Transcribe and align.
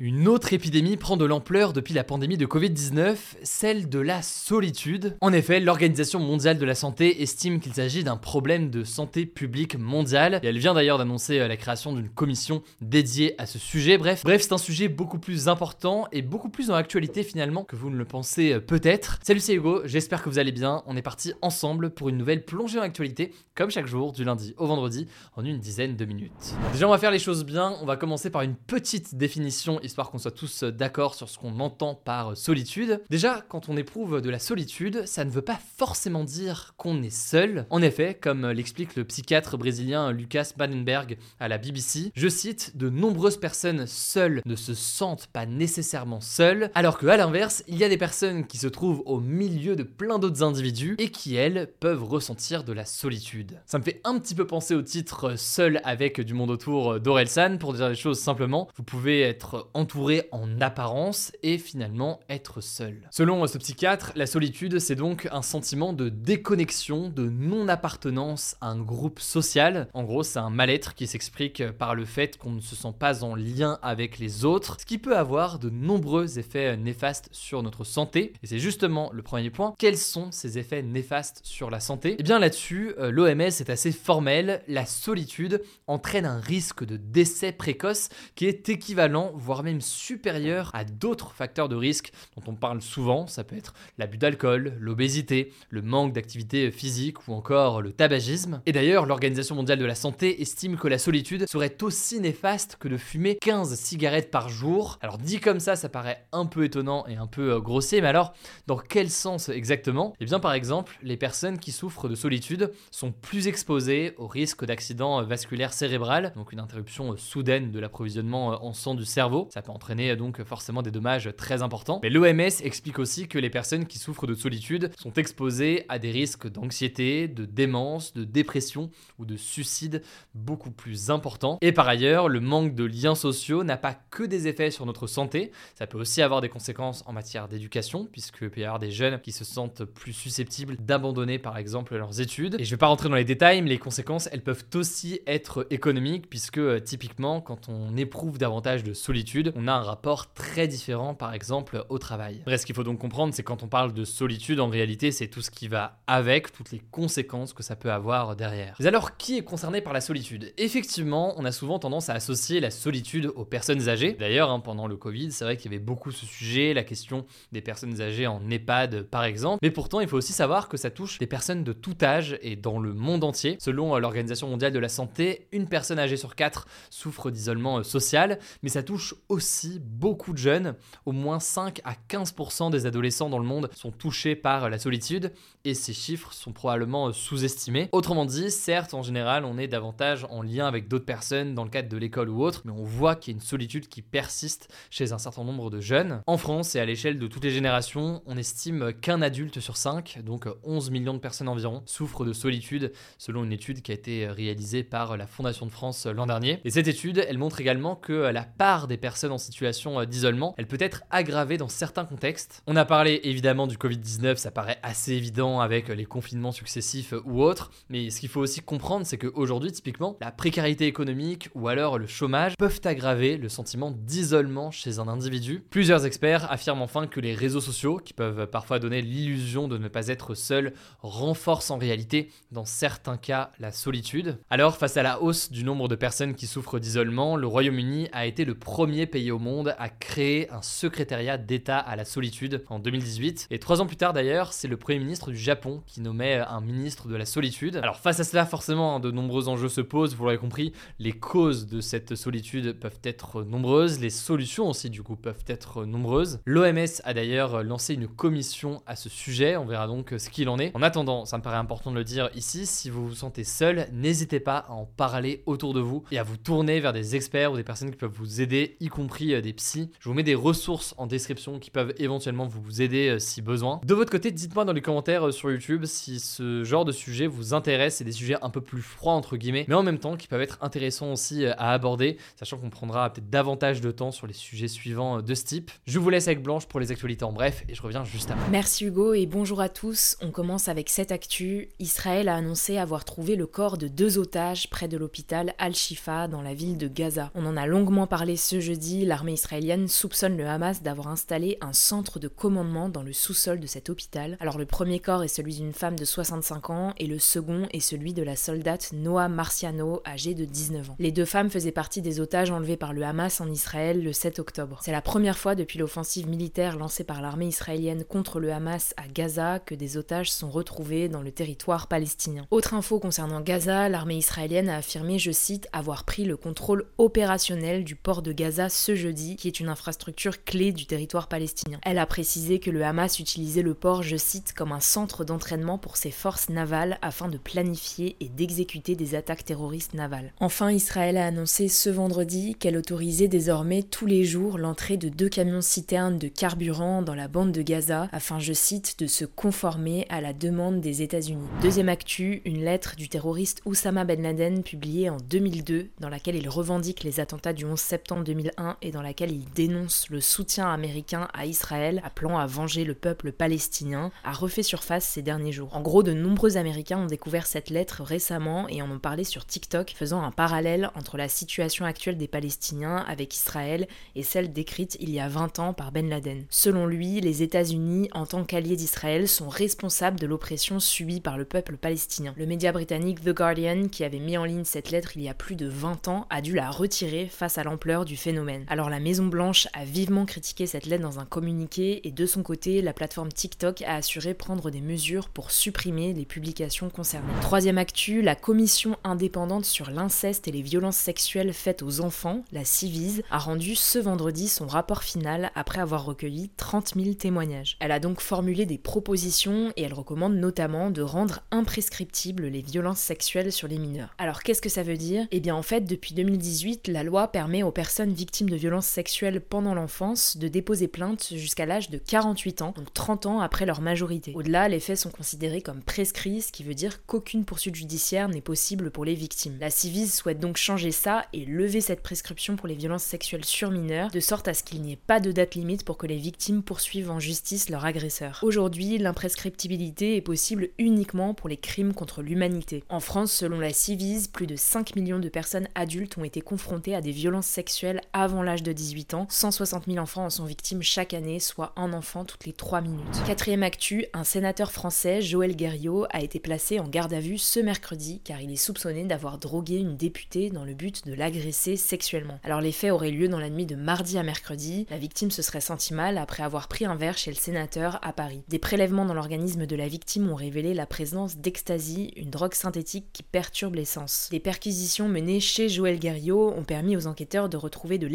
Une 0.00 0.28
autre 0.28 0.52
épidémie 0.52 0.96
prend 0.96 1.16
de 1.16 1.24
l'ampleur 1.24 1.72
depuis 1.72 1.92
la 1.92 2.04
pandémie 2.04 2.36
de 2.36 2.46
Covid-19, 2.46 3.16
celle 3.42 3.88
de 3.88 3.98
la 3.98 4.22
solitude. 4.22 5.16
En 5.20 5.32
effet, 5.32 5.58
l'Organisation 5.58 6.20
mondiale 6.20 6.56
de 6.56 6.64
la 6.64 6.76
santé 6.76 7.20
estime 7.20 7.58
qu'il 7.58 7.74
s'agit 7.74 8.04
d'un 8.04 8.16
problème 8.16 8.70
de 8.70 8.84
santé 8.84 9.26
publique 9.26 9.76
mondiale, 9.76 10.38
et 10.44 10.46
elle 10.46 10.58
vient 10.58 10.72
d'ailleurs 10.72 10.98
d'annoncer 10.98 11.40
euh, 11.40 11.48
la 11.48 11.56
création 11.56 11.92
d'une 11.92 12.08
commission 12.10 12.62
dédiée 12.80 13.34
à 13.38 13.46
ce 13.46 13.58
sujet. 13.58 13.98
Bref, 13.98 14.22
bref, 14.22 14.42
c'est 14.42 14.52
un 14.52 14.58
sujet 14.58 14.86
beaucoup 14.86 15.18
plus 15.18 15.48
important 15.48 16.06
et 16.12 16.22
beaucoup 16.22 16.48
plus 16.48 16.68
dans 16.68 16.76
l'actualité 16.76 17.24
finalement 17.24 17.64
que 17.64 17.74
vous 17.74 17.90
ne 17.90 17.96
le 17.96 18.04
pensez 18.04 18.52
euh, 18.52 18.60
peut-être. 18.60 19.18
Salut, 19.24 19.40
c'est 19.40 19.54
Hugo, 19.54 19.80
j'espère 19.84 20.22
que 20.22 20.28
vous 20.28 20.38
allez 20.38 20.52
bien. 20.52 20.84
On 20.86 20.96
est 20.96 21.02
parti 21.02 21.32
ensemble 21.42 21.90
pour 21.90 22.08
une 22.08 22.18
nouvelle 22.18 22.44
plongée 22.44 22.78
en 22.78 22.82
actualité, 22.82 23.32
comme 23.56 23.72
chaque 23.72 23.88
jour, 23.88 24.12
du 24.12 24.22
lundi 24.22 24.54
au 24.58 24.68
vendredi, 24.68 25.08
en 25.34 25.44
une 25.44 25.58
dizaine 25.58 25.96
de 25.96 26.04
minutes. 26.04 26.54
Déjà, 26.72 26.86
on 26.86 26.92
va 26.92 26.98
faire 26.98 27.10
les 27.10 27.18
choses 27.18 27.44
bien. 27.44 27.74
On 27.82 27.84
va 27.84 27.96
commencer 27.96 28.30
par 28.30 28.42
une 28.42 28.54
petite 28.54 29.16
définition 29.16 29.80
histoire 29.88 30.10
qu'on 30.10 30.18
soit 30.18 30.30
tous 30.30 30.62
d'accord 30.64 31.14
sur 31.14 31.28
ce 31.28 31.38
qu'on 31.38 31.58
entend 31.60 31.94
par 31.94 32.36
solitude. 32.36 33.00
Déjà, 33.10 33.44
quand 33.48 33.68
on 33.68 33.76
éprouve 33.76 34.20
de 34.20 34.30
la 34.30 34.38
solitude, 34.38 35.06
ça 35.06 35.24
ne 35.24 35.30
veut 35.30 35.42
pas 35.42 35.58
forcément 35.76 36.24
dire 36.24 36.74
qu'on 36.76 37.02
est 37.02 37.14
seul. 37.14 37.66
En 37.70 37.82
effet, 37.82 38.14
comme 38.14 38.46
l'explique 38.50 38.94
le 38.96 39.04
psychiatre 39.04 39.58
brésilien 39.58 40.12
Lucas 40.12 40.52
Bannenberg 40.56 41.18
à 41.40 41.48
la 41.48 41.58
BBC, 41.58 42.12
je 42.14 42.28
cite, 42.28 42.76
de 42.76 42.88
nombreuses 42.88 43.38
personnes 43.38 43.86
seules 43.86 44.42
ne 44.44 44.56
se 44.56 44.74
sentent 44.74 45.28
pas 45.28 45.46
nécessairement 45.46 46.20
seules, 46.20 46.70
alors 46.74 46.98
que 46.98 47.06
à 47.06 47.16
l'inverse, 47.16 47.64
il 47.66 47.78
y 47.78 47.84
a 47.84 47.88
des 47.88 47.96
personnes 47.96 48.46
qui 48.46 48.58
se 48.58 48.68
trouvent 48.68 49.02
au 49.06 49.20
milieu 49.20 49.74
de 49.74 49.82
plein 49.82 50.18
d'autres 50.18 50.42
individus 50.42 50.96
et 50.98 51.10
qui, 51.10 51.34
elles, 51.34 51.72
peuvent 51.80 52.04
ressentir 52.04 52.62
de 52.62 52.72
la 52.72 52.84
solitude. 52.84 53.58
Ça 53.64 53.78
me 53.78 53.82
fait 53.82 54.00
un 54.04 54.18
petit 54.18 54.34
peu 54.34 54.46
penser 54.46 54.74
au 54.74 54.82
titre 54.82 55.36
Seul 55.36 55.80
avec 55.84 56.20
du 56.20 56.34
monde 56.34 56.50
autour 56.50 57.00
d'Orelsan, 57.00 57.56
pour 57.58 57.72
dire 57.72 57.88
les 57.88 57.94
choses 57.94 58.18
simplement. 58.18 58.68
Vous 58.76 58.82
pouvez 58.82 59.22
être 59.22 59.68
entouré 59.78 60.28
en 60.32 60.60
apparence 60.60 61.30
et 61.44 61.56
finalement 61.56 62.18
être 62.28 62.60
seul. 62.60 63.08
Selon 63.12 63.46
ce 63.46 63.58
psychiatre, 63.58 64.10
la 64.16 64.26
solitude, 64.26 64.80
c'est 64.80 64.96
donc 64.96 65.28
un 65.30 65.42
sentiment 65.42 65.92
de 65.92 66.08
déconnexion, 66.08 67.08
de 67.08 67.28
non-appartenance 67.28 68.56
à 68.60 68.70
un 68.70 68.80
groupe 68.80 69.20
social. 69.20 69.88
En 69.94 70.02
gros, 70.02 70.24
c'est 70.24 70.40
un 70.40 70.50
mal-être 70.50 70.94
qui 70.94 71.06
s'explique 71.06 71.62
par 71.78 71.94
le 71.94 72.04
fait 72.04 72.38
qu'on 72.38 72.50
ne 72.50 72.60
se 72.60 72.74
sent 72.74 72.92
pas 72.98 73.22
en 73.22 73.36
lien 73.36 73.78
avec 73.82 74.18
les 74.18 74.44
autres, 74.44 74.78
ce 74.80 74.84
qui 74.84 74.98
peut 74.98 75.16
avoir 75.16 75.60
de 75.60 75.70
nombreux 75.70 76.40
effets 76.40 76.76
néfastes 76.76 77.28
sur 77.30 77.62
notre 77.62 77.84
santé. 77.84 78.32
Et 78.42 78.48
c'est 78.48 78.58
justement 78.58 79.10
le 79.12 79.22
premier 79.22 79.50
point. 79.50 79.74
Quels 79.78 79.96
sont 79.96 80.32
ces 80.32 80.58
effets 80.58 80.82
néfastes 80.82 81.40
sur 81.44 81.70
la 81.70 81.78
santé? 81.78 82.16
Eh 82.18 82.24
bien 82.24 82.40
là-dessus, 82.40 82.94
euh, 82.98 83.12
l'OMS 83.12 83.40
est 83.40 83.70
assez 83.70 83.92
formel. 83.92 84.60
La 84.66 84.86
solitude 84.86 85.62
entraîne 85.86 86.26
un 86.26 86.40
risque 86.40 86.84
de 86.84 86.96
décès 86.96 87.52
précoce 87.52 88.08
qui 88.34 88.46
est 88.46 88.68
équivalent, 88.68 89.30
voire 89.36 89.62
même 89.62 89.67
supérieur 89.80 90.70
à 90.74 90.84
d'autres 90.84 91.32
facteurs 91.32 91.68
de 91.68 91.76
risque 91.76 92.12
dont 92.36 92.52
on 92.52 92.54
parle 92.54 92.82
souvent. 92.82 93.26
Ça 93.26 93.44
peut 93.44 93.56
être 93.56 93.74
l'abus 93.98 94.18
d'alcool, 94.18 94.76
l'obésité, 94.80 95.52
le 95.70 95.82
manque 95.82 96.12
d'activité 96.12 96.70
physique 96.70 97.28
ou 97.28 97.34
encore 97.34 97.82
le 97.82 97.92
tabagisme. 97.92 98.60
Et 98.66 98.72
d'ailleurs, 98.72 99.06
l'Organisation 99.06 99.54
mondiale 99.54 99.78
de 99.78 99.84
la 99.84 99.94
santé 99.94 100.40
estime 100.40 100.76
que 100.76 100.88
la 100.88 100.98
solitude 100.98 101.48
serait 101.48 101.82
aussi 101.82 102.20
néfaste 102.20 102.76
que 102.78 102.88
de 102.88 102.96
fumer 102.96 103.36
15 103.36 103.74
cigarettes 103.74 104.30
par 104.30 104.48
jour. 104.48 104.98
Alors 105.00 105.18
dit 105.18 105.40
comme 105.40 105.60
ça, 105.60 105.76
ça 105.76 105.88
paraît 105.88 106.26
un 106.32 106.46
peu 106.46 106.64
étonnant 106.64 107.06
et 107.06 107.16
un 107.16 107.26
peu 107.26 107.52
euh, 107.52 107.60
grossier, 107.60 108.00
mais 108.00 108.08
alors 108.08 108.32
dans 108.66 108.78
quel 108.78 109.10
sens 109.10 109.48
exactement? 109.48 110.14
Eh 110.20 110.24
bien 110.24 110.40
par 110.40 110.52
exemple, 110.52 110.98
les 111.02 111.16
personnes 111.16 111.58
qui 111.58 111.72
souffrent 111.72 112.08
de 112.08 112.14
solitude 112.14 112.72
sont 112.90 113.12
plus 113.12 113.48
exposées 113.48 114.14
au 114.18 114.26
risque 114.26 114.64
d'accident 114.64 115.22
vasculaire 115.22 115.72
cérébral, 115.72 116.32
donc 116.36 116.52
une 116.52 116.60
interruption 116.60 117.12
euh, 117.12 117.16
soudaine 117.16 117.70
de 117.70 117.80
l'approvisionnement 117.80 118.52
euh, 118.52 118.56
en 118.60 118.72
sang 118.72 118.94
du 118.94 119.04
cerveau. 119.04 119.48
Peut 119.62 119.72
entraîner 119.72 120.16
donc 120.16 120.42
forcément 120.42 120.82
des 120.82 120.90
dommages 120.90 121.30
très 121.36 121.62
importants. 121.62 122.00
Mais 122.02 122.10
l'OMS 122.10 122.40
explique 122.62 122.98
aussi 122.98 123.28
que 123.28 123.38
les 123.38 123.50
personnes 123.50 123.86
qui 123.86 123.98
souffrent 123.98 124.26
de 124.26 124.34
solitude 124.34 124.90
sont 124.98 125.12
exposées 125.12 125.84
à 125.88 125.98
des 125.98 126.10
risques 126.10 126.48
d'anxiété, 126.48 127.28
de 127.28 127.44
démence, 127.44 128.12
de 128.12 128.24
dépression 128.24 128.90
ou 129.18 129.24
de 129.24 129.36
suicide 129.36 130.02
beaucoup 130.34 130.70
plus 130.70 131.10
importants. 131.10 131.58
Et 131.60 131.72
par 131.72 131.88
ailleurs, 131.88 132.28
le 132.28 132.40
manque 132.40 132.74
de 132.74 132.84
liens 132.84 133.14
sociaux 133.14 133.64
n'a 133.64 133.76
pas 133.76 133.94
que 133.94 134.22
des 134.22 134.48
effets 134.48 134.70
sur 134.70 134.86
notre 134.86 135.06
santé, 135.06 135.52
ça 135.74 135.86
peut 135.86 135.98
aussi 135.98 136.22
avoir 136.22 136.40
des 136.40 136.48
conséquences 136.48 137.02
en 137.06 137.12
matière 137.12 137.48
d'éducation, 137.48 138.06
puisque 138.10 138.48
peut 138.48 138.60
y 138.60 138.64
avoir 138.64 138.78
des 138.78 138.90
jeunes 138.90 139.20
qui 139.20 139.32
se 139.32 139.44
sentent 139.44 139.84
plus 139.84 140.12
susceptibles 140.12 140.76
d'abandonner 140.76 141.38
par 141.38 141.58
exemple 141.58 141.96
leurs 141.96 142.20
études. 142.20 142.56
Et 142.58 142.64
je 142.64 142.70
vais 142.70 142.76
pas 142.76 142.86
rentrer 142.86 143.08
dans 143.08 143.16
les 143.16 143.24
détails, 143.24 143.62
mais 143.62 143.70
les 143.70 143.78
conséquences, 143.78 144.28
elles 144.32 144.42
peuvent 144.42 144.64
aussi 144.74 145.20
être 145.26 145.66
économiques, 145.70 146.28
puisque 146.28 146.58
euh, 146.58 146.80
typiquement, 146.80 147.40
quand 147.40 147.68
on 147.68 147.96
éprouve 147.96 148.38
davantage 148.38 148.84
de 148.84 148.92
solitude, 148.92 149.37
on 149.56 149.68
a 149.68 149.72
un 149.72 149.82
rapport 149.82 150.32
très 150.32 150.68
différent 150.68 151.14
par 151.14 151.34
exemple 151.34 151.84
au 151.88 151.98
travail. 151.98 152.42
Bref, 152.44 152.60
ce 152.60 152.66
qu'il 152.66 152.74
faut 152.74 152.84
donc 152.84 152.98
comprendre, 152.98 153.34
c'est 153.34 153.42
quand 153.42 153.62
on 153.62 153.68
parle 153.68 153.92
de 153.92 154.04
solitude, 154.04 154.60
en 154.60 154.68
réalité, 154.68 155.12
c'est 155.12 155.28
tout 155.28 155.42
ce 155.42 155.50
qui 155.50 155.68
va 155.68 156.00
avec, 156.06 156.52
toutes 156.52 156.70
les 156.70 156.80
conséquences 156.90 157.52
que 157.52 157.62
ça 157.62 157.76
peut 157.76 157.92
avoir 157.92 158.36
derrière. 158.36 158.76
Mais 158.80 158.86
alors, 158.86 159.16
qui 159.16 159.38
est 159.38 159.42
concerné 159.42 159.80
par 159.80 159.92
la 159.92 160.00
solitude? 160.00 160.52
Effectivement, 160.56 161.34
on 161.36 161.44
a 161.44 161.52
souvent 161.52 161.78
tendance 161.78 162.08
à 162.08 162.14
associer 162.14 162.60
la 162.60 162.70
solitude 162.70 163.30
aux 163.34 163.44
personnes 163.44 163.88
âgées. 163.88 164.12
D'ailleurs, 164.18 164.50
hein, 164.50 164.60
pendant 164.60 164.86
le 164.86 164.96
Covid, 164.96 165.32
c'est 165.32 165.44
vrai 165.44 165.56
qu'il 165.56 165.70
y 165.70 165.74
avait 165.74 165.84
beaucoup 165.84 166.10
ce 166.10 166.26
sujet, 166.26 166.74
la 166.74 166.84
question 166.84 167.26
des 167.52 167.60
personnes 167.60 168.00
âgées 168.00 168.26
en 168.26 168.48
EHPAD 168.50 169.02
par 169.02 169.24
exemple. 169.24 169.58
Mais 169.62 169.70
pourtant, 169.70 170.00
il 170.00 170.08
faut 170.08 170.16
aussi 170.16 170.32
savoir 170.32 170.68
que 170.68 170.76
ça 170.76 170.90
touche 170.90 171.18
des 171.18 171.26
personnes 171.26 171.64
de 171.64 171.72
tout 171.72 171.96
âge 172.02 172.38
et 172.42 172.56
dans 172.56 172.78
le 172.78 172.92
monde 172.94 173.24
entier. 173.24 173.56
Selon 173.60 173.94
euh, 173.94 173.98
l'Organisation 173.98 174.48
mondiale 174.48 174.72
de 174.72 174.78
la 174.78 174.88
santé, 174.88 175.48
une 175.52 175.68
personne 175.68 175.98
âgée 175.98 176.16
sur 176.16 176.34
quatre 176.34 176.66
souffre 176.90 177.30
d'isolement 177.30 177.78
euh, 177.78 177.82
social, 177.82 178.38
mais 178.62 178.68
ça 178.68 178.82
touche 178.82 179.14
aussi 179.28 179.80
beaucoup 179.80 180.32
de 180.32 180.38
jeunes. 180.38 180.74
Au 181.06 181.12
moins 181.12 181.40
5 181.40 181.80
à 181.84 181.94
15% 182.08 182.70
des 182.70 182.86
adolescents 182.86 183.28
dans 183.28 183.38
le 183.38 183.44
monde 183.44 183.68
sont 183.74 183.90
touchés 183.90 184.34
par 184.34 184.70
la 184.70 184.78
solitude 184.78 185.32
et 185.64 185.74
ces 185.74 185.92
chiffres 185.92 186.32
sont 186.32 186.52
probablement 186.52 187.08
euh, 187.08 187.12
sous-estimés. 187.12 187.88
Autrement 187.92 188.24
dit, 188.24 188.50
certes, 188.50 188.94
en 188.94 189.02
général, 189.02 189.44
on 189.44 189.58
est 189.58 189.68
davantage 189.68 190.26
en 190.30 190.42
lien 190.42 190.66
avec 190.66 190.88
d'autres 190.88 191.04
personnes 191.04 191.54
dans 191.54 191.64
le 191.64 191.70
cadre 191.70 191.88
de 191.88 191.96
l'école 191.96 192.30
ou 192.30 192.42
autre, 192.42 192.62
mais 192.64 192.72
on 192.72 192.84
voit 192.84 193.16
qu'il 193.16 193.32
y 193.32 193.34
a 193.34 193.36
une 193.36 193.44
solitude 193.44 193.88
qui 193.88 194.02
persiste 194.02 194.72
chez 194.90 195.12
un 195.12 195.18
certain 195.18 195.44
nombre 195.44 195.70
de 195.70 195.80
jeunes. 195.80 196.22
En 196.26 196.38
France 196.38 196.74
et 196.74 196.80
à 196.80 196.86
l'échelle 196.86 197.18
de 197.18 197.26
toutes 197.26 197.44
les 197.44 197.50
générations, 197.50 198.22
on 198.26 198.36
estime 198.36 198.92
qu'un 198.94 199.20
adulte 199.20 199.60
sur 199.60 199.76
5, 199.76 200.20
donc 200.24 200.46
11 200.64 200.90
millions 200.90 201.14
de 201.14 201.18
personnes 201.18 201.48
environ, 201.48 201.82
souffrent 201.86 202.24
de 202.24 202.32
solitude 202.32 202.92
selon 203.18 203.44
une 203.44 203.52
étude 203.52 203.82
qui 203.82 203.90
a 203.90 203.94
été 203.94 204.26
réalisée 204.26 204.84
par 204.84 205.16
la 205.16 205.26
Fondation 205.26 205.66
de 205.66 205.70
France 205.70 206.06
l'an 206.06 206.26
dernier. 206.26 206.60
Et 206.64 206.70
cette 206.70 206.88
étude, 206.88 207.24
elle 207.28 207.38
montre 207.38 207.60
également 207.60 207.94
que 207.94 208.12
la 208.12 208.44
part 208.44 208.88
des 208.88 208.96
personnes 208.96 209.17
en 209.26 209.38
situation 209.38 210.04
d'isolement, 210.04 210.54
elle 210.58 210.66
peut 210.66 210.78
être 210.80 211.02
aggravée 211.10 211.56
dans 211.56 211.68
certains 211.68 212.04
contextes. 212.04 212.62
On 212.66 212.76
a 212.76 212.84
parlé 212.84 213.20
évidemment 213.24 213.66
du 213.66 213.76
Covid-19, 213.76 214.36
ça 214.36 214.50
paraît 214.50 214.78
assez 214.82 215.12
évident 215.12 215.60
avec 215.60 215.88
les 215.88 216.04
confinements 216.04 216.52
successifs 216.52 217.14
ou 217.24 217.42
autres, 217.42 217.70
mais 217.88 218.10
ce 218.10 218.20
qu'il 218.20 218.28
faut 218.28 218.40
aussi 218.40 218.60
comprendre, 218.60 219.06
c'est 219.06 219.18
qu'aujourd'hui, 219.18 219.72
typiquement, 219.72 220.16
la 220.20 220.30
précarité 220.30 220.86
économique 220.86 221.48
ou 221.54 221.68
alors 221.68 221.98
le 221.98 222.06
chômage 222.06 222.54
peuvent 222.56 222.80
aggraver 222.84 223.36
le 223.36 223.48
sentiment 223.48 223.90
d'isolement 223.90 224.70
chez 224.70 224.98
un 224.98 225.08
individu. 225.08 225.64
Plusieurs 225.70 226.06
experts 226.06 226.50
affirment 226.50 226.82
enfin 226.82 227.06
que 227.06 227.20
les 227.20 227.34
réseaux 227.34 227.60
sociaux, 227.60 227.98
qui 227.98 228.12
peuvent 228.12 228.46
parfois 228.46 228.78
donner 228.78 229.02
l'illusion 229.02 229.68
de 229.68 229.78
ne 229.78 229.88
pas 229.88 230.08
être 230.08 230.34
seul, 230.34 230.72
renforcent 231.00 231.70
en 231.70 231.78
réalité, 231.78 232.30
dans 232.52 232.64
certains 232.64 233.16
cas, 233.16 233.50
la 233.58 233.72
solitude. 233.72 234.38
Alors, 234.50 234.76
face 234.76 234.96
à 234.96 235.02
la 235.02 235.22
hausse 235.22 235.50
du 235.50 235.64
nombre 235.64 235.88
de 235.88 235.94
personnes 235.94 236.34
qui 236.34 236.46
souffrent 236.46 236.78
d'isolement, 236.78 237.36
le 237.36 237.46
Royaume-Uni 237.46 238.08
a 238.12 238.26
été 238.26 238.44
le 238.44 238.54
premier 238.54 239.06
pays 239.08 239.30
au 239.30 239.38
monde 239.38 239.74
à 239.78 239.88
créer 239.88 240.50
un 240.50 240.62
secrétariat 240.62 241.38
d'État 241.38 241.78
à 241.78 241.96
la 241.96 242.04
solitude 242.04 242.64
en 242.68 242.78
2018. 242.78 243.48
Et 243.50 243.58
trois 243.58 243.80
ans 243.80 243.86
plus 243.86 243.96
tard 243.96 244.12
d'ailleurs, 244.12 244.52
c'est 244.52 244.68
le 244.68 244.76
Premier 244.76 245.00
ministre 245.00 245.30
du 245.30 245.36
Japon 245.36 245.82
qui 245.86 246.00
nommait 246.00 246.36
un 246.36 246.60
ministre 246.60 247.08
de 247.08 247.16
la 247.16 247.26
solitude. 247.26 247.76
Alors 247.76 247.98
face 247.98 248.20
à 248.20 248.24
cela, 248.24 248.46
forcément, 248.46 249.00
de 249.00 249.10
nombreux 249.10 249.48
enjeux 249.48 249.68
se 249.68 249.80
posent, 249.80 250.14
vous 250.14 250.24
l'aurez 250.24 250.38
compris, 250.38 250.72
les 250.98 251.12
causes 251.12 251.66
de 251.66 251.80
cette 251.80 252.14
solitude 252.14 252.78
peuvent 252.78 253.00
être 253.02 253.42
nombreuses, 253.42 254.00
les 254.00 254.10
solutions 254.10 254.68
aussi 254.68 254.90
du 254.90 255.02
coup 255.02 255.16
peuvent 255.16 255.44
être 255.46 255.84
nombreuses. 255.84 256.40
L'OMS 256.44 257.00
a 257.04 257.14
d'ailleurs 257.14 257.62
lancé 257.62 257.94
une 257.94 258.08
commission 258.08 258.82
à 258.86 258.96
ce 258.96 259.08
sujet, 259.08 259.56
on 259.56 259.64
verra 259.64 259.86
donc 259.86 260.14
ce 260.16 260.30
qu'il 260.30 260.48
en 260.48 260.58
est. 260.58 260.70
En 260.74 260.82
attendant, 260.82 261.24
ça 261.24 261.38
me 261.38 261.42
paraît 261.42 261.56
important 261.56 261.90
de 261.90 261.96
le 261.96 262.04
dire 262.04 262.30
ici, 262.34 262.66
si 262.66 262.90
vous 262.90 263.08
vous 263.08 263.14
sentez 263.14 263.44
seul, 263.44 263.88
n'hésitez 263.92 264.40
pas 264.40 264.58
à 264.58 264.72
en 264.72 264.84
parler 264.84 265.42
autour 265.46 265.74
de 265.74 265.80
vous 265.80 266.04
et 266.10 266.18
à 266.18 266.22
vous 266.22 266.36
tourner 266.36 266.80
vers 266.80 266.92
des 266.92 267.16
experts 267.16 267.52
ou 267.52 267.56
des 267.56 267.64
personnes 267.64 267.90
qui 267.90 267.96
peuvent 267.96 268.12
vous 268.12 268.40
aider, 268.40 268.76
y 268.80 268.88
compris 268.98 269.32
euh, 269.32 269.40
des 269.40 269.52
psys. 269.52 269.90
Je 270.00 270.08
vous 270.08 270.14
mets 270.14 270.24
des 270.24 270.34
ressources 270.34 270.92
en 270.98 271.06
description 271.06 271.60
qui 271.60 271.70
peuvent 271.70 271.94
éventuellement 271.98 272.48
vous 272.48 272.82
aider 272.82 273.10
euh, 273.10 273.18
si 273.20 273.42
besoin. 273.42 273.80
De 273.84 273.94
votre 273.94 274.10
côté, 274.10 274.32
dites-moi 274.32 274.64
dans 274.64 274.72
les 274.72 274.80
commentaires 274.80 275.28
euh, 275.28 275.30
sur 275.30 275.52
YouTube 275.52 275.84
si 275.84 276.18
ce 276.18 276.64
genre 276.64 276.84
de 276.84 276.90
sujet 276.90 277.28
vous 277.28 277.54
intéresse, 277.54 277.96
c'est 277.96 278.04
des 278.04 278.10
sujets 278.10 278.34
un 278.42 278.50
peu 278.50 278.60
plus 278.60 278.82
froids 278.82 279.12
entre 279.12 279.36
guillemets, 279.36 279.66
mais 279.68 279.76
en 279.76 279.84
même 279.84 280.00
temps 280.00 280.16
qui 280.16 280.26
peuvent 280.26 280.40
être 280.40 280.58
intéressants 280.62 281.12
aussi 281.12 281.46
à 281.46 281.70
aborder, 281.70 282.16
sachant 282.34 282.58
qu'on 282.58 282.70
prendra 282.70 283.12
peut-être 283.12 283.30
davantage 283.30 283.80
de 283.80 283.92
temps 283.92 284.10
sur 284.10 284.26
les 284.26 284.32
sujets 284.32 284.66
suivants 284.66 285.22
de 285.22 285.34
ce 285.34 285.44
type. 285.44 285.70
Je 285.86 286.00
vous 286.00 286.10
laisse 286.10 286.26
avec 286.26 286.42
Blanche 286.42 286.66
pour 286.66 286.80
les 286.80 286.90
actualités 286.90 287.24
en 287.24 287.32
bref 287.32 287.64
et 287.68 287.76
je 287.76 287.82
reviens 287.82 288.02
juste 288.02 288.32
après. 288.32 288.50
Merci 288.50 288.84
Hugo 288.84 289.14
et 289.14 289.26
bonjour 289.26 289.60
à 289.60 289.68
tous. 289.68 290.16
On 290.20 290.32
commence 290.32 290.68
avec 290.68 290.88
cette 290.88 291.12
actu. 291.12 291.68
Israël 291.78 292.28
a 292.28 292.34
annoncé 292.34 292.78
avoir 292.78 293.04
trouvé 293.04 293.36
le 293.36 293.46
corps 293.46 293.78
de 293.78 293.86
deux 293.86 294.18
otages 294.18 294.68
près 294.68 294.88
de 294.88 294.96
l'hôpital 294.96 295.54
Al-Shifa 295.58 296.26
dans 296.26 296.42
la 296.42 296.54
ville 296.54 296.78
de 296.78 296.88
Gaza. 296.88 297.30
On 297.36 297.46
en 297.46 297.56
a 297.56 297.64
longuement 297.66 298.08
parlé 298.08 298.36
ce 298.36 298.58
jeudi. 298.58 298.87
L'armée 298.88 299.34
israélienne 299.34 299.86
soupçonne 299.86 300.38
le 300.38 300.46
Hamas 300.46 300.82
d'avoir 300.82 301.08
installé 301.08 301.58
un 301.60 301.74
centre 301.74 302.18
de 302.18 302.26
commandement 302.26 302.88
dans 302.88 303.02
le 303.02 303.12
sous-sol 303.12 303.60
de 303.60 303.66
cet 303.66 303.90
hôpital. 303.90 304.38
Alors 304.40 304.56
le 304.56 304.64
premier 304.64 304.98
corps 304.98 305.22
est 305.22 305.28
celui 305.28 305.56
d'une 305.56 305.74
femme 305.74 305.98
de 305.98 306.06
65 306.06 306.70
ans 306.70 306.94
et 306.96 307.06
le 307.06 307.18
second 307.18 307.66
est 307.70 307.80
celui 307.80 308.14
de 308.14 308.22
la 308.22 308.34
soldate 308.34 308.92
Noah 308.94 309.28
Marciano, 309.28 310.00
âgée 310.06 310.34
de 310.34 310.46
19 310.46 310.90
ans. 310.90 310.96
Les 310.98 311.12
deux 311.12 311.26
femmes 311.26 311.50
faisaient 311.50 311.70
partie 311.70 312.00
des 312.00 312.18
otages 312.18 312.50
enlevés 312.50 312.78
par 312.78 312.94
le 312.94 313.02
Hamas 313.02 313.42
en 313.42 313.50
Israël 313.50 314.02
le 314.02 314.12
7 314.14 314.38
octobre. 314.38 314.80
C'est 314.82 314.92
la 314.92 315.02
première 315.02 315.36
fois 315.36 315.54
depuis 315.54 315.78
l'offensive 315.78 316.26
militaire 316.26 316.78
lancée 316.78 317.04
par 317.04 317.20
l'armée 317.20 317.48
israélienne 317.48 318.04
contre 318.04 318.40
le 318.40 318.52
Hamas 318.52 318.94
à 318.96 319.06
Gaza 319.06 319.58
que 319.58 319.74
des 319.74 319.98
otages 319.98 320.32
sont 320.32 320.50
retrouvés 320.50 321.10
dans 321.10 321.22
le 321.22 321.32
territoire 321.32 321.88
palestinien. 321.88 322.46
Autre 322.50 322.72
info 322.72 323.00
concernant 323.00 323.42
Gaza, 323.42 323.90
l'armée 323.90 324.16
israélienne 324.16 324.70
a 324.70 324.78
affirmé, 324.78 325.18
je 325.18 325.32
cite, 325.32 325.68
avoir 325.72 326.04
pris 326.04 326.24
le 326.24 326.38
contrôle 326.38 326.86
opérationnel 326.96 327.84
du 327.84 327.94
port 327.94 328.22
de 328.22 328.32
Gaza 328.32 328.70
ce 328.78 328.94
jeudi, 328.94 329.36
qui 329.36 329.48
est 329.48 329.60
une 329.60 329.68
infrastructure 329.68 330.44
clé 330.44 330.72
du 330.72 330.86
territoire 330.86 331.28
palestinien. 331.28 331.78
Elle 331.82 331.98
a 331.98 332.06
précisé 332.06 332.60
que 332.60 332.70
le 332.70 332.84
Hamas 332.84 333.18
utilisait 333.18 333.62
le 333.62 333.74
port, 333.74 334.02
je 334.02 334.16
cite, 334.16 334.52
comme 334.54 334.72
un 334.72 334.80
centre 334.80 335.24
d'entraînement 335.24 335.78
pour 335.78 335.96
ses 335.96 336.10
forces 336.10 336.48
navales 336.48 336.98
afin 337.02 337.28
de 337.28 337.38
planifier 337.38 338.16
et 338.20 338.28
d'exécuter 338.28 338.94
des 338.94 339.14
attaques 339.14 339.44
terroristes 339.44 339.94
navales. 339.94 340.32
Enfin, 340.40 340.70
Israël 340.70 341.16
a 341.16 341.26
annoncé 341.26 341.68
ce 341.68 341.90
vendredi 341.90 342.54
qu'elle 342.54 342.76
autorisait 342.76 343.28
désormais 343.28 343.82
tous 343.82 344.06
les 344.06 344.24
jours 344.24 344.58
l'entrée 344.58 344.96
de 344.96 345.08
deux 345.08 345.28
camions 345.28 345.60
citernes 345.60 346.18
de 346.18 346.28
carburant 346.28 347.02
dans 347.02 347.14
la 347.14 347.28
bande 347.28 347.52
de 347.52 347.62
Gaza 347.62 348.08
afin, 348.12 348.38
je 348.38 348.52
cite, 348.52 348.98
de 348.98 349.06
se 349.06 349.24
conformer 349.24 350.06
à 350.08 350.20
la 350.20 350.32
demande 350.32 350.80
des 350.80 351.02
États-Unis. 351.02 351.48
Deuxième 351.62 351.88
actu, 351.88 352.42
une 352.44 352.64
lettre 352.64 352.94
du 352.96 353.08
terroriste 353.08 353.60
Oussama 353.64 354.04
Ben 354.04 354.22
Laden 354.22 354.62
publiée 354.62 355.10
en 355.10 355.16
2002 355.16 355.88
dans 356.00 356.08
laquelle 356.08 356.36
il 356.36 356.48
revendique 356.48 357.02
les 357.02 357.20
attentats 357.20 357.52
du 357.52 357.64
11 357.64 357.78
septembre 357.78 358.24
2001 358.24 358.67
et 358.82 358.90
dans 358.90 359.02
laquelle 359.02 359.32
il 359.32 359.44
dénonce 359.50 360.08
le 360.10 360.20
soutien 360.20 360.72
américain 360.72 361.28
à 361.32 361.46
Israël 361.46 362.00
appelant 362.04 362.38
à 362.38 362.46
venger 362.46 362.84
le 362.84 362.94
peuple 362.94 363.32
palestinien, 363.32 364.10
a 364.24 364.32
refait 364.32 364.62
surface 364.62 365.04
ces 365.04 365.22
derniers 365.22 365.52
jours. 365.52 365.74
En 365.74 365.80
gros, 365.80 366.02
de 366.02 366.12
nombreux 366.12 366.56
Américains 366.56 366.98
ont 366.98 367.06
découvert 367.06 367.46
cette 367.46 367.70
lettre 367.70 368.02
récemment 368.02 368.68
et 368.68 368.82
en 368.82 368.90
ont 368.90 368.98
parlé 368.98 369.24
sur 369.24 369.46
TikTok, 369.46 369.94
faisant 369.96 370.22
un 370.22 370.30
parallèle 370.30 370.90
entre 370.94 371.16
la 371.16 371.28
situation 371.28 371.84
actuelle 371.84 372.18
des 372.18 372.28
Palestiniens 372.28 373.04
avec 373.08 373.34
Israël 373.34 373.88
et 374.14 374.22
celle 374.22 374.52
décrite 374.52 374.96
il 375.00 375.10
y 375.10 375.20
a 375.20 375.28
20 375.28 375.58
ans 375.58 375.72
par 375.72 375.92
Ben 375.92 376.08
Laden. 376.08 376.44
Selon 376.50 376.86
lui, 376.86 377.20
les 377.20 377.42
États-Unis, 377.42 378.08
en 378.12 378.26
tant 378.26 378.44
qu'alliés 378.44 378.76
d'Israël, 378.76 379.28
sont 379.28 379.48
responsables 379.48 380.18
de 380.18 380.26
l'oppression 380.26 380.80
subie 380.80 381.20
par 381.20 381.38
le 381.38 381.44
peuple 381.44 381.76
palestinien. 381.76 382.34
Le 382.36 382.46
média 382.46 382.72
britannique 382.72 383.22
The 383.22 383.30
Guardian, 383.30 383.88
qui 383.88 384.04
avait 384.04 384.18
mis 384.18 384.36
en 384.36 384.44
ligne 384.44 384.64
cette 384.64 384.90
lettre 384.90 385.12
il 385.16 385.22
y 385.22 385.28
a 385.28 385.34
plus 385.34 385.56
de 385.56 385.66
20 385.66 386.08
ans, 386.08 386.26
a 386.30 386.40
dû 386.40 386.54
la 386.54 386.70
retirer 386.70 387.26
face 387.26 387.58
à 387.58 387.64
l'ampleur 387.64 388.04
du 388.04 388.16
phénomène. 388.16 388.47
Alors 388.68 388.90
la 388.90 389.00
Maison 389.00 389.26
Blanche 389.26 389.68
a 389.72 389.84
vivement 389.84 390.26
critiqué 390.26 390.66
cette 390.66 390.86
lettre 390.86 391.02
dans 391.02 391.18
un 391.18 391.24
communiqué 391.24 392.06
et 392.06 392.10
de 392.10 392.26
son 392.26 392.42
côté, 392.42 392.82
la 392.82 392.92
plateforme 392.92 393.32
TikTok 393.32 393.82
a 393.82 393.96
assuré 393.96 394.34
prendre 394.34 394.70
des 394.70 394.80
mesures 394.80 395.28
pour 395.28 395.50
supprimer 395.50 396.14
les 396.14 396.24
publications 396.24 396.90
concernées. 396.90 397.32
Troisième 397.40 397.78
actu, 397.78 398.22
la 398.22 398.34
commission 398.34 398.96
indépendante 399.04 399.64
sur 399.64 399.90
l'inceste 399.90 400.48
et 400.48 400.52
les 400.52 400.62
violences 400.62 400.96
sexuelles 400.96 401.52
faites 401.52 401.82
aux 401.82 402.00
enfants, 402.00 402.44
la 402.52 402.64
CIVIS, 402.64 403.22
a 403.30 403.38
rendu 403.38 403.74
ce 403.74 403.98
vendredi 403.98 404.48
son 404.48 404.66
rapport 404.66 405.02
final 405.02 405.50
après 405.54 405.80
avoir 405.80 406.04
recueilli 406.04 406.50
30 406.56 406.94
000 406.94 407.14
témoignages. 407.14 407.76
Elle 407.80 407.92
a 407.92 408.00
donc 408.00 408.20
formulé 408.20 408.66
des 408.66 408.78
propositions 408.78 409.72
et 409.76 409.82
elle 409.82 409.94
recommande 409.94 410.34
notamment 410.34 410.90
de 410.90 411.02
rendre 411.02 411.40
imprescriptibles 411.50 412.46
les 412.46 412.62
violences 412.62 413.00
sexuelles 413.00 413.52
sur 413.52 413.68
les 413.68 413.78
mineurs. 413.78 414.14
Alors 414.18 414.42
qu'est-ce 414.42 414.62
que 414.62 414.68
ça 414.68 414.82
veut 414.82 414.96
dire? 414.96 415.26
Eh 415.30 415.40
bien 415.40 415.54
en 415.54 415.62
fait, 415.62 415.82
depuis 415.82 416.14
2018, 416.14 416.88
la 416.88 417.02
loi 417.02 417.28
permet 417.28 417.62
aux 417.62 417.72
personnes 417.72 418.12
victimes 418.12 418.37
de 418.46 418.56
violences 418.56 418.86
sexuelles 418.86 419.40
pendant 419.40 419.74
l'enfance 419.74 420.36
de 420.36 420.48
déposer 420.48 420.88
plainte 420.88 421.32
jusqu'à 421.34 421.66
l'âge 421.66 421.90
de 421.90 421.98
48 421.98 422.62
ans, 422.62 422.72
donc 422.76 422.92
30 422.92 423.26
ans 423.26 423.40
après 423.40 423.66
leur 423.66 423.80
majorité. 423.80 424.32
Au-delà, 424.34 424.68
les 424.68 424.80
faits 424.80 424.98
sont 424.98 425.10
considérés 425.10 425.62
comme 425.62 425.82
prescrits, 425.82 426.42
ce 426.42 426.52
qui 426.52 426.64
veut 426.64 426.74
dire 426.74 427.04
qu'aucune 427.06 427.44
poursuite 427.44 427.74
judiciaire 427.74 428.28
n'est 428.28 428.40
possible 428.40 428.90
pour 428.90 429.04
les 429.04 429.14
victimes. 429.14 429.56
La 429.60 429.70
Civis 429.70 430.08
souhaite 430.08 430.40
donc 430.40 430.56
changer 430.56 430.92
ça 430.92 431.26
et 431.32 431.44
lever 431.44 431.80
cette 431.80 432.02
prescription 432.02 432.56
pour 432.56 432.68
les 432.68 432.74
violences 432.74 433.02
sexuelles 433.04 433.44
sur 433.44 433.70
mineurs, 433.70 434.10
de 434.10 434.20
sorte 434.20 434.48
à 434.48 434.54
ce 434.54 434.62
qu'il 434.62 434.82
n'y 434.82 434.92
ait 434.92 434.98
pas 435.06 435.20
de 435.20 435.32
date 435.32 435.54
limite 435.54 435.84
pour 435.84 435.98
que 435.98 436.06
les 436.06 436.16
victimes 436.16 436.62
poursuivent 436.62 437.10
en 437.10 437.20
justice 437.20 437.70
leur 437.70 437.84
agresseur. 437.84 438.40
Aujourd'hui, 438.42 438.98
l'imprescriptibilité 438.98 440.16
est 440.16 440.20
possible 440.20 440.68
uniquement 440.78 441.34
pour 441.34 441.48
les 441.48 441.56
crimes 441.56 441.94
contre 441.94 442.22
l'humanité. 442.22 442.84
En 442.88 443.00
France, 443.00 443.32
selon 443.32 443.58
la 443.58 443.72
Civise, 443.72 444.28
plus 444.28 444.46
de 444.46 444.56
5 444.56 444.96
millions 444.96 445.18
de 445.18 445.28
personnes 445.28 445.68
adultes 445.74 446.18
ont 446.18 446.24
été 446.24 446.40
confrontées 446.40 446.94
à 446.94 447.00
des 447.00 447.12
violences 447.12 447.46
sexuelles 447.46 448.00
avant 448.12 448.27
l'âge 448.42 448.62
de 448.62 448.72
18 448.72 449.14
ans. 449.14 449.26
160 449.28 449.84
000 449.86 449.98
enfants 449.98 450.24
en 450.24 450.30
sont 450.30 450.44
victimes 450.44 450.82
chaque 450.82 451.14
année, 451.14 451.40
soit 451.40 451.72
un 451.76 451.92
enfant 451.92 452.24
toutes 452.24 452.46
les 452.46 452.52
3 452.52 452.80
minutes. 452.80 453.22
Quatrième 453.26 453.62
actu, 453.62 454.06
un 454.12 454.24
sénateur 454.24 454.72
français, 454.72 455.22
Joël 455.22 455.56
Guerriot, 455.56 456.06
a 456.10 456.20
été 456.20 456.38
placé 456.38 456.80
en 456.80 456.88
garde 456.88 457.12
à 457.12 457.20
vue 457.20 457.38
ce 457.38 457.60
mercredi 457.60 458.20
car 458.24 458.40
il 458.40 458.52
est 458.52 458.56
soupçonné 458.56 459.04
d'avoir 459.04 459.38
drogué 459.38 459.76
une 459.76 459.96
députée 459.96 460.50
dans 460.50 460.64
le 460.64 460.74
but 460.74 461.06
de 461.06 461.14
l'agresser 461.14 461.76
sexuellement. 461.76 462.38
Alors 462.44 462.60
les 462.60 462.72
faits 462.72 462.92
auraient 462.92 463.10
lieu 463.10 463.28
dans 463.28 463.38
la 463.38 463.50
nuit 463.50 463.66
de 463.66 463.76
mardi 463.76 464.18
à 464.18 464.22
mercredi. 464.22 464.86
La 464.90 464.98
victime 464.98 465.30
se 465.30 465.42
serait 465.42 465.60
sentie 465.60 465.94
mal 465.94 466.18
après 466.18 466.42
avoir 466.42 466.68
pris 466.68 466.84
un 466.84 466.94
verre 466.94 467.18
chez 467.18 467.30
le 467.30 467.36
sénateur 467.36 467.98
à 468.02 468.12
Paris. 468.12 468.42
Des 468.48 468.58
prélèvements 468.58 469.04
dans 469.04 469.14
l'organisme 469.14 469.66
de 469.66 469.76
la 469.76 469.88
victime 469.88 470.30
ont 470.30 470.34
révélé 470.34 470.74
la 470.74 470.86
présence 470.86 471.36
d'ecstasy, 471.36 472.12
une 472.16 472.30
drogue 472.30 472.54
synthétique 472.54 473.06
qui 473.12 473.22
perturbe 473.22 473.74
les 473.74 473.84
sens. 473.84 474.28
Des 474.30 474.40
perquisitions 474.40 475.08
menées 475.08 475.40
chez 475.40 475.68
Joël 475.68 475.98
Guerriot 475.98 476.52
ont 476.52 476.64
permis 476.64 476.96
aux 476.96 477.06
enquêteurs 477.06 477.48
de 477.48 477.56
retrouver 477.56 477.98
de 477.98 478.06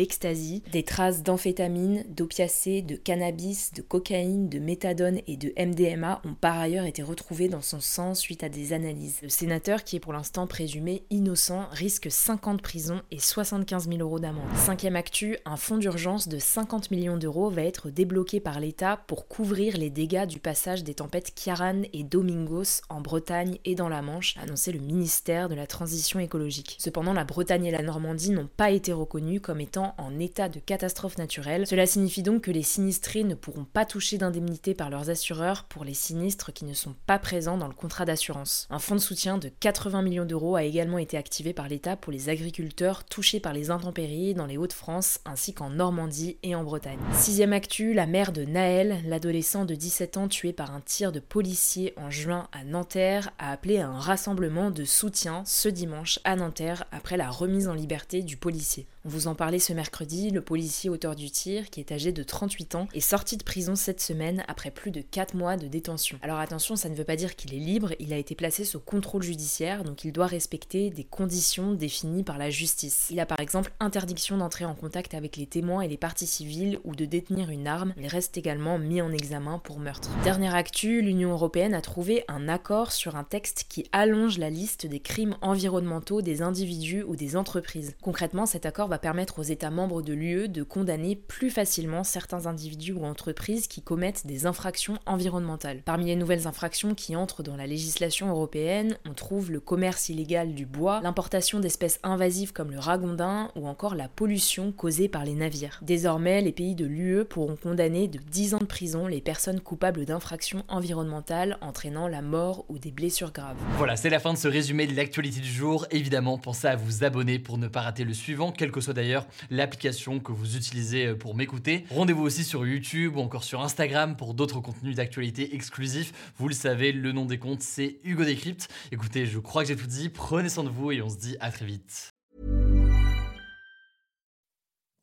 des 0.72 0.84
traces 0.84 1.24
d'amphétamine, 1.24 2.04
d'opiacés, 2.10 2.82
de 2.82 2.96
cannabis, 2.96 3.74
de 3.74 3.82
cocaïne, 3.82 4.50
de 4.50 4.60
méthadone 4.60 5.20
et 5.28 5.38
de 5.38 5.54
MDMA 5.58 6.22
ont 6.26 6.34
par 6.34 6.60
ailleurs 6.60 6.86
été 6.86 7.04
retrouvées 7.04 7.48
dans 7.48 7.62
son 7.62 7.80
sang 7.80 8.14
suite 8.14 8.44
à 8.44 8.50
des 8.50 8.74
analyses. 8.74 9.20
Le 9.22 9.30
sénateur, 9.30 9.84
qui 9.84 9.96
est 9.96 10.00
pour 10.00 10.14
l'instant 10.14 10.48
présumé 10.48 11.04
innocent, 11.10 11.68
risque 11.72 12.12
5 12.12 12.48
ans 12.48 12.54
de 12.54 12.62
prison 12.62 13.02
et 13.12 13.20
75 13.20 13.88
000 13.88 14.00
euros 14.02 14.20
d'amende. 14.20 14.44
Cinquième 14.56 14.96
actu, 14.96 15.38
un 15.46 15.58
fonds 15.58 15.78
d'urgence 15.78 16.28
de 16.28 16.38
50 16.38 16.92
millions 16.92 17.18
d'euros 17.18 17.50
va 17.50 17.64
être 17.64 17.90
débloqué 17.90 18.40
par 18.40 18.60
l'État 18.60 18.98
pour 19.08 19.28
couvrir 19.28 19.78
les 19.78 19.90
dégâts 19.90 20.26
du 20.26 20.40
passage 20.40 20.84
des 20.84 20.96
tempêtes 20.96 21.34
Kiaran 21.34 21.84
et 21.94 22.04
Domingos 22.04 22.82
en 22.90 23.02
Bretagne 23.02 23.58
et 23.66 23.76
dans 23.76 23.90
la 23.90 24.02
Manche, 24.02 24.36
annoncé 24.42 24.72
le 24.72 24.80
ministère 24.80 25.50
de 25.50 25.56
la 25.56 25.68
Transition 25.68 26.20
écologique. 26.20 26.78
Cependant, 26.80 27.14
la 27.14 27.26
Bretagne 27.26 27.66
et 27.66 27.72
la 27.72 27.82
Normandie 27.82 28.32
n'ont 28.32 28.50
pas 28.58 28.72
été 28.72 28.92
reconnues 28.94 29.42
comme 29.42 29.62
étant 29.62 29.93
en 29.98 30.20
état 30.20 30.50
de 30.50 30.60
catastrophe 30.60 31.18
naturelle. 31.18 31.68
Cela 31.68 31.86
signifie 31.86 32.24
donc 32.24 32.44
que 32.44 32.52
les 32.52 32.64
sinistrés 32.64 33.24
ne 33.24 33.36
pourront 33.36 33.66
pas 33.66 33.86
toucher 33.86 34.18
d'indemnité 34.18 34.74
par 34.74 34.90
leurs 34.90 35.10
assureurs 35.10 35.64
pour 35.66 35.86
les 35.86 35.94
sinistres 35.94 36.54
qui 36.54 36.66
ne 36.66 36.74
sont 36.74 36.96
pas 37.06 37.20
présents 37.20 37.58
dans 37.58 37.68
le 37.68 37.74
contrat 37.74 38.06
d'assurance. 38.06 38.68
Un 38.70 38.80
fonds 38.80 38.96
de 38.96 39.00
soutien 39.00 39.38
de 39.38 39.50
80 39.50 40.02
millions 40.02 40.26
d'euros 40.26 40.56
a 40.56 40.64
également 40.64 40.98
été 40.98 41.18
activé 41.18 41.54
par 41.54 41.68
l'État 41.68 41.96
pour 41.96 42.12
les 42.12 42.30
agriculteurs 42.30 43.04
touchés 43.04 43.40
par 43.40 43.54
les 43.54 43.70
intempéries 43.70 44.34
dans 44.34 44.46
les 44.46 44.58
Hauts-de-France 44.58 45.20
ainsi 45.26 45.54
qu'en 45.54 45.70
Normandie 45.70 46.38
et 46.44 46.56
en 46.56 46.64
Bretagne. 46.64 47.00
Sixième 47.14 47.54
actu, 47.54 47.94
la 47.94 48.08
mère 48.08 48.32
de 48.32 48.44
Naël, 48.44 49.02
l'adolescent 49.06 49.66
de 49.66 49.76
17 49.76 50.18
ans 50.18 50.28
tué 50.28 50.54
par 50.54 50.74
un 50.74 50.82
tir 50.82 51.12
de 51.12 51.20
policier 51.20 51.94
en 51.98 52.10
juin 52.10 52.48
à 52.52 52.64
Nanterre, 52.64 53.32
a 53.40 53.52
appelé 53.52 53.80
à 53.80 53.88
un 53.88 54.00
rassemblement 54.00 54.72
de 54.72 54.86
soutien 54.86 55.44
ce 55.46 55.70
dimanche 55.70 56.20
à 56.24 56.36
Nanterre 56.36 56.86
après 56.92 57.18
la 57.18 57.30
remise 57.30 57.68
en 57.68 57.74
liberté 57.74 58.22
du 58.22 58.38
policier. 58.38 58.88
On 59.06 59.10
vous 59.10 59.28
en 59.28 59.36
parlait 59.36 59.60
ce 59.60 59.74
mercredi, 59.74 59.83
le 60.32 60.40
policier 60.42 60.90
auteur 60.90 61.16
du 61.16 61.32
tir, 61.32 61.70
qui 61.70 61.80
est 61.80 61.92
âgé 61.92 62.12
de 62.12 62.24
38 62.24 62.76
ans, 62.76 62.88
est 62.94 63.00
sorti 63.00 63.38
de 63.38 63.44
prison 63.44 63.76
cette 63.76 64.02
semaine 64.02 64.44
après 64.48 64.72
plus 64.72 64.92
de 64.92 65.02
4 65.02 65.36
mois 65.36 65.58
de 65.58 65.68
détention. 65.68 66.20
Alors 66.22 66.40
attention, 66.40 66.76
ça 66.76 66.90
ne 66.90 66.96
veut 66.96 67.04
pas 67.04 67.16
dire 67.16 67.36
qu'il 67.36 67.54
est 67.54 67.60
libre, 67.60 67.94
il 68.00 68.14
a 68.14 68.18
été 68.18 68.36
placé 68.36 68.66
sous 68.66 68.80
contrôle 68.80 69.24
judiciaire, 69.24 69.84
donc 69.84 70.04
il 70.04 70.12
doit 70.12 70.28
respecter 70.28 70.90
des 70.90 71.04
conditions 71.04 71.74
définies 71.74 72.24
par 72.24 72.38
la 72.38 72.50
justice. 72.50 73.08
Il 73.10 73.20
a 73.20 73.26
par 73.26 73.40
exemple 73.40 73.72
interdiction 73.80 74.38
d'entrer 74.38 74.66
en 74.66 74.76
contact 74.76 75.14
avec 75.14 75.38
les 75.38 75.48
témoins 75.48 75.82
et 75.82 75.88
les 75.88 75.98
parties 75.98 76.28
civiles 76.28 76.80
ou 76.84 76.96
de 76.96 77.06
détenir 77.06 77.50
une 77.50 77.68
arme. 77.68 77.94
Il 77.98 78.08
reste 78.08 78.38
également 78.38 78.78
mis 78.78 79.02
en 79.02 79.12
examen 79.12 79.60
pour 79.60 79.80
meurtre. 79.80 80.10
Dernière 80.24 80.56
actu, 80.56 81.02
l'Union 81.02 81.32
européenne 81.32 81.74
a 81.74 81.82
trouvé 81.82 82.24
un 82.28 82.50
accord 82.50 82.92
sur 82.92 83.16
un 83.16 83.24
texte 83.24 83.66
qui 83.70 83.86
allonge 83.92 84.38
la 84.38 84.50
liste 84.50 84.86
des 84.86 85.00
crimes 85.00 85.36
environnementaux 85.42 86.22
des 86.22 86.42
individus 86.42 87.04
ou 87.04 87.16
des 87.16 87.36
entreprises. 87.36 87.96
Concrètement, 88.02 88.46
cet 88.46 88.66
accord 88.66 88.88
va 88.88 89.00
permettre 89.00 89.40
aux 89.40 89.44
États 89.44 89.72
membres 89.74 90.02
de 90.02 90.14
l'UE 90.14 90.48
de 90.48 90.64
condamner 90.64 91.16
plus 91.16 91.50
facilement 91.50 92.04
certains 92.04 92.46
individus 92.46 92.94
ou 92.94 93.04
entreprises 93.04 93.68
qui 93.68 93.82
commettent 93.82 94.26
des 94.26 94.46
infractions 94.46 94.98
environnementales. 95.06 95.82
Parmi 95.84 96.06
les 96.06 96.16
nouvelles 96.16 96.48
infractions 96.48 96.96
qui 96.96 97.16
entrent 97.16 97.44
dans 97.44 97.58
la 97.58 97.68
législation 97.68 98.30
européenne, 98.30 98.98
on 99.06 99.14
trouve 99.14 99.52
le 99.52 99.60
commerce 99.60 100.10
illégal 100.10 100.54
du 100.54 100.66
bois, 100.66 101.02
l'importation 101.04 101.60
d'espèces 101.60 102.00
invasives 102.04 102.54
comme 102.54 102.72
le 102.72 102.80
ragondin 102.80 103.52
ou 103.56 103.68
encore 103.68 103.96
la 103.96 104.08
pollution 104.08 104.72
causée 104.72 105.10
par 105.10 105.26
les 105.26 105.34
navires. 105.34 105.80
Désormais, 105.82 106.42
les 106.42 106.52
pays 106.52 106.76
de 106.76 106.86
l'UE 106.86 107.26
pourront 107.26 107.56
condamner 107.56 108.08
de 108.08 108.20
10 108.20 108.54
ans 108.56 108.60
de 108.60 108.66
prison 108.66 109.08
les 109.08 109.22
personnes 109.22 109.60
coupables 109.60 110.06
d'infractions 110.06 110.64
environnementales 110.68 111.58
entraînant 111.62 112.08
la 112.08 112.22
mort 112.22 112.66
ou 112.70 112.78
des 112.80 112.92
blessures 112.92 113.32
graves. 113.32 113.58
Voilà, 113.78 113.96
c'est 113.96 114.10
la 114.10 114.20
fin 114.20 114.34
de 114.34 114.38
ce 114.38 114.48
résumé 114.48 114.88
de 114.88 114.96
l'actualité 114.96 115.40
du 115.40 115.52
jour. 115.52 115.88
Évidemment, 115.92 116.38
pensez 116.38 116.68
à 116.68 116.76
vous 116.76 117.04
abonner 117.04 117.40
pour 117.40 117.58
ne 117.58 117.68
pas 117.68 117.82
rater 117.82 118.04
le 118.04 118.14
suivant, 118.14 118.52
quelle 118.52 118.72
que 118.72 118.82
soit 118.82 118.94
d'ailleurs 118.94 119.26
l'application 119.64 120.20
que 120.20 120.34
vous 120.34 120.58
utilisez 120.58 121.08
euh, 121.08 121.16
pour 121.16 121.36
m'écouter. 121.36 121.86
Rendez-vous 121.90 122.24
aussi 122.24 122.44
sur 122.44 122.66
YouTube 122.68 123.16
ou 123.16 123.22
encore 123.22 123.46
sur 123.46 123.62
Instagram 123.62 124.18
pour 124.18 124.34
d'autres 124.34 124.60
contenus 124.60 124.96
d'actualité 124.96 125.56
exclusifs. 125.56 126.12
Vous 126.38 126.50
le 126.50 126.54
savez, 126.54 126.92
le 126.92 127.14
nom 127.14 127.26
des 127.26 127.40
comptes, 127.40 127.62
c'est 127.62 128.00
Hugo 128.04 128.26
Décrypte. 128.26 128.68
Écoutez, 128.92 129.26
je 129.26 129.40
crois 129.40 129.64
que 129.64 129.70
j'ai 129.70 129.76
tout 129.78 129.88
dit. 129.88 130.10
Prenez 130.10 130.50
soin 130.50 130.66
de 130.66 130.70
vous 130.70 130.92
et 130.92 131.02
on 131.02 131.10
se 131.10 131.18
dit 131.18 131.38
à 131.40 131.50
très 131.52 131.66
vite. 131.66 132.10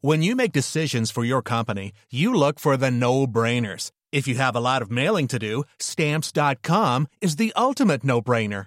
When 0.02 0.23
you 0.23 0.35
make 0.35 0.52
decisions 0.52 1.11
for 1.11 1.25
your 1.25 1.43
company, 1.43 1.93
you 2.11 2.33
look 2.33 2.59
for 2.59 2.76
the 2.79 2.90
no-brainers. 2.90 3.90
If 4.12 4.26
you 4.26 4.37
have 4.37 4.57
a 4.57 4.61
lot 4.61 4.81
of 4.83 4.90
mailing 4.90 5.26
to 5.29 5.38
do, 5.38 5.64
stamps.com 5.79 7.07
is 7.21 7.37
the 7.37 7.52
ultimate 7.55 8.02
no-brainer. 8.02 8.67